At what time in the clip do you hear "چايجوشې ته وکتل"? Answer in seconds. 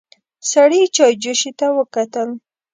0.95-2.29